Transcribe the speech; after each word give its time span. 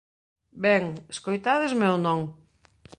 Ben, 0.63 0.83
escoitádesme 1.13 1.85
ou 1.93 1.97
non? 2.05 2.19